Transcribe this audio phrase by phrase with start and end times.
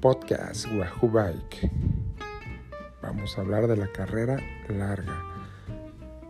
[0.00, 1.70] podcast Wahoo Bike.
[3.02, 4.38] Vamos a hablar de la carrera
[4.68, 5.22] larga.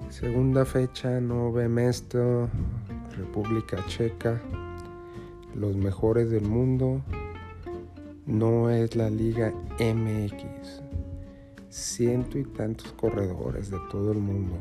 [0.08, 2.48] Segunda fecha, Nove Mesto,
[3.16, 4.40] República Checa.
[5.54, 7.00] Los mejores del mundo.
[8.26, 10.82] No es la Liga MX.
[11.68, 14.56] Ciento y tantos corredores de todo el mundo.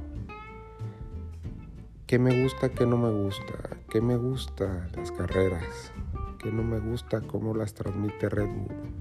[2.06, 3.78] ¿Qué me gusta, qué no me gusta?
[3.90, 5.92] ¿Qué me gusta las carreras?
[6.40, 8.99] ¿Qué no me gusta cómo las transmite Red Bull?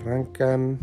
[0.00, 0.78] Arrancan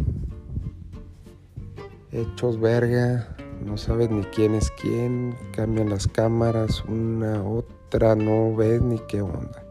[2.12, 3.36] hechos verga,
[3.66, 9.22] no sabes ni quién es quién, cambian las cámaras, una, otra, no ves ni qué
[9.22, 9.64] onda.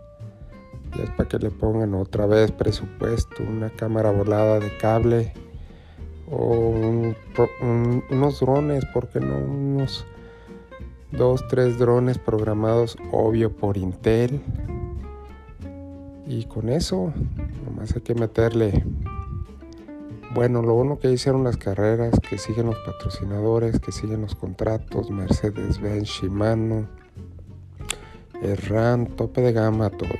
[0.96, 5.32] Ya es para que le pongan otra vez presupuesto, una cámara volada de cable
[6.28, 6.74] o
[8.10, 9.36] unos drones, ¿por qué no?
[9.36, 10.06] Unos
[11.12, 14.40] dos, tres drones programados, obvio, por Intel.
[16.26, 17.12] Y con eso,
[17.64, 18.84] nomás hay que meterle
[20.36, 25.10] bueno, lo bueno que hicieron las carreras, que siguen los patrocinadores, que siguen los contratos,
[25.10, 26.86] Mercedes-Benz, Shimano,
[28.42, 30.10] Erran, tope de gama, todo.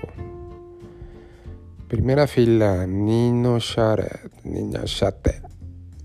[1.87, 5.43] Primera fila, Nino Sharet, Niña Shate,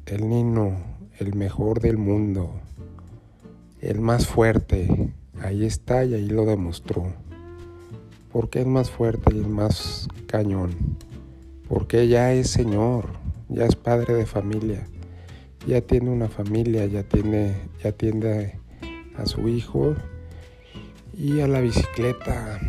[0.07, 0.75] el Nino,
[1.17, 2.51] el mejor del mundo,
[3.79, 7.13] el más fuerte, ahí está y ahí lo demostró.
[8.29, 10.97] ¿Por qué es más fuerte y el más cañón?
[11.69, 13.20] Porque ya es señor
[13.51, 14.87] ya es padre de familia,
[15.67, 18.57] ya tiene una familia, ya tiene, ya atiende
[19.17, 19.95] a su hijo
[21.13, 22.59] y a la bicicleta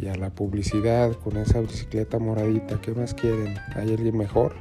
[0.00, 2.80] y a la publicidad con esa bicicleta moradita.
[2.80, 3.56] ¿Qué más quieren?
[3.76, 4.54] ¿Hay alguien mejor?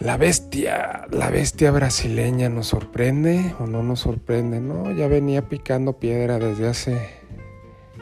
[0.00, 4.92] La bestia, la bestia brasileña nos sorprende o no nos sorprende, ¿no?
[4.92, 7.00] Ya venía picando piedra desde hace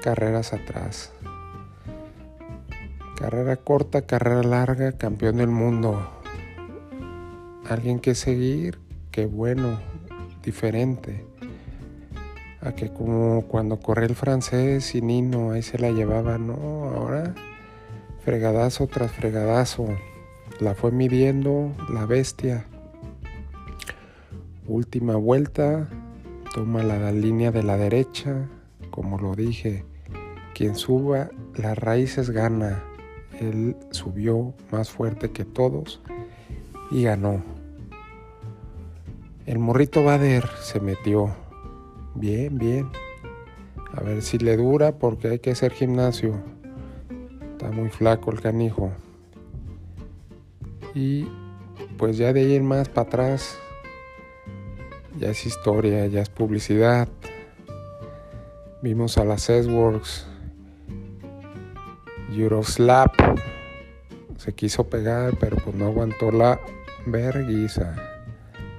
[0.03, 1.13] carreras atrás.
[3.25, 5.99] Carrera corta, carrera larga, campeón del mundo.
[7.67, 8.79] Alguien que seguir,
[9.11, 9.81] qué bueno,
[10.43, 11.25] diferente.
[12.61, 16.53] A que como cuando corre el francés y Nino, ahí se la llevaba, no,
[16.95, 17.35] ahora
[18.23, 19.87] fregadazo tras fregadazo.
[20.61, 22.67] La fue midiendo la bestia.
[24.67, 25.89] Última vuelta,
[26.55, 28.51] toma la línea de la derecha,
[28.91, 29.87] como lo dije,
[30.53, 32.83] quien suba las raíces gana
[33.41, 36.01] él subió más fuerte que todos
[36.91, 37.43] y ganó.
[39.47, 41.35] El morrito Bader se metió.
[42.15, 42.89] Bien, bien.
[43.93, 46.35] A ver si le dura porque hay que hacer gimnasio.
[47.53, 48.91] Está muy flaco el canijo.
[50.95, 51.27] Y
[51.99, 53.59] pues ya de ahí en más para atrás
[55.19, 57.09] ya es historia, ya es publicidad.
[58.83, 60.27] Vimos a las S-Works
[62.43, 63.15] Euroslap
[64.37, 66.61] se quiso pegar, pero pues no aguantó la
[67.07, 67.95] verguiza.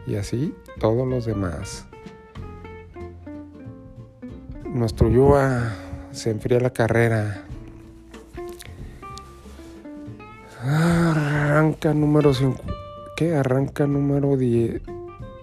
[0.06, 1.88] Y así todos los demás.
[4.66, 5.74] Nuestro Yua
[6.12, 7.46] se enfría la carrera.
[10.62, 12.62] Arranca número 5.
[13.16, 13.36] ¿Qué?
[13.36, 14.82] Arranca número 10.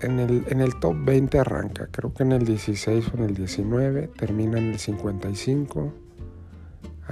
[0.02, 1.88] En el, en el top 20 arranca.
[1.90, 4.08] Creo que en el 16 o en el 19.
[4.08, 6.01] Termina en el 55.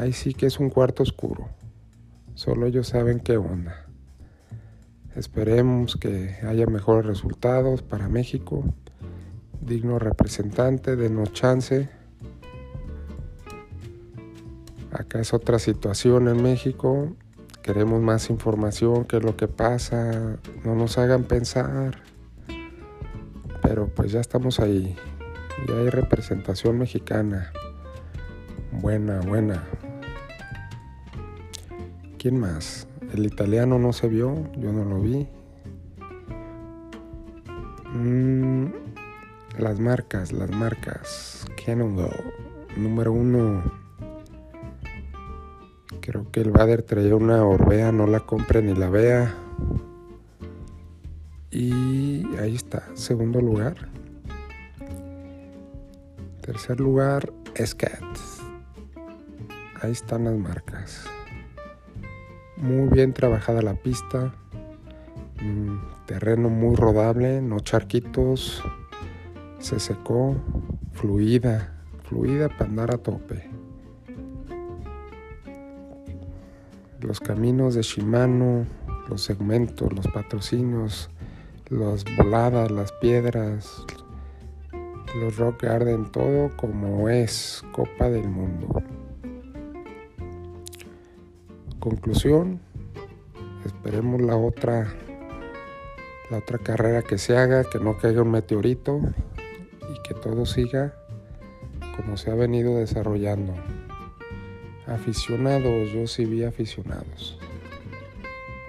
[0.01, 1.51] Ahí sí que es un cuarto oscuro.
[2.35, 3.85] Solo ellos saben qué onda.
[5.15, 8.65] Esperemos que haya mejores resultados para México.
[9.61, 11.91] Digno representante, denos chance.
[14.91, 17.15] Acá es otra situación en México.
[17.61, 20.39] Queremos más información, qué es lo que pasa.
[20.65, 21.99] No nos hagan pensar.
[23.61, 24.97] Pero pues ya estamos ahí.
[25.69, 27.53] Ya hay representación mexicana.
[28.73, 29.63] Buena, buena.
[32.21, 32.87] ¿Quién más?
[33.15, 35.27] El italiano no se vio, yo no lo vi.
[37.95, 38.67] Mm,
[39.59, 41.47] las marcas, las marcas.
[41.65, 42.23] Cannondale,
[42.77, 43.63] número uno.
[46.03, 49.35] Creo que el Bader traía una Orbea, no la compre ni la vea.
[51.51, 53.89] Y ahí está, segundo lugar.
[56.43, 57.33] Tercer lugar,
[57.65, 58.05] Scat.
[59.81, 61.07] Ahí están las marcas.
[62.61, 64.35] Muy bien trabajada la pista.
[65.43, 68.63] Mm, terreno muy rodable, no charquitos.
[69.59, 70.37] Se secó.
[70.93, 71.73] Fluida.
[72.05, 73.49] Fluida para andar a tope.
[77.01, 78.67] Los caminos de Shimano,
[79.09, 81.09] los segmentos, los patrocinios,
[81.71, 83.87] las voladas, las piedras,
[85.19, 88.83] los rock garden, todo como es Copa del Mundo.
[91.81, 92.61] Conclusión,
[93.65, 94.95] esperemos la otra
[96.31, 99.01] la otra carrera que se haga, que no caiga un meteorito
[99.93, 100.95] y que todo siga
[101.97, 103.53] como se ha venido desarrollando.
[104.87, 107.39] Aficionados, yo sí vi aficionados.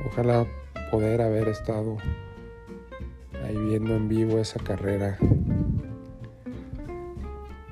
[0.08, 0.48] Ojalá
[0.90, 1.98] poder haber estado
[3.46, 5.18] ahí viendo en vivo esa carrera.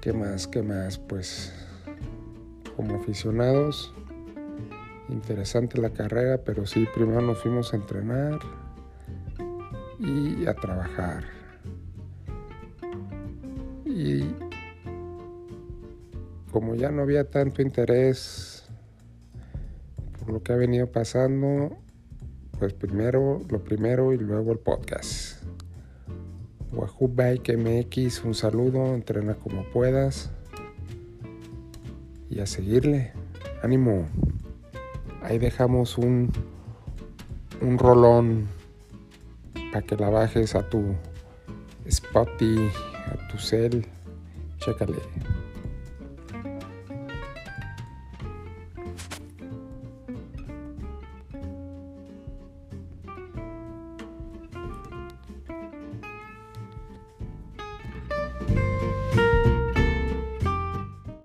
[0.02, 0.48] ¿Qué más?
[0.48, 1.00] ¿Qué más?
[1.00, 1.54] Pues
[2.76, 3.94] como aficionados,
[5.12, 8.40] interesante la carrera, pero sí, primero nos fuimos a entrenar
[10.00, 11.24] y a trabajar.
[13.86, 14.24] Y
[16.52, 18.64] como ya no había tanto interés
[20.20, 21.78] por lo que ha venido pasando,
[22.58, 25.44] pues primero lo primero y luego el podcast.
[26.72, 30.30] Wahoo Bike MX, un saludo, entrena como puedas
[32.30, 33.12] y a seguirle.
[33.64, 34.08] Ánimo.
[35.22, 36.32] Ahí dejamos un,
[37.62, 38.48] un rolón
[39.72, 40.96] para que la bajes a tu
[41.86, 42.70] Spotify,
[43.12, 43.86] a tu cel.
[44.60, 45.00] Chécale.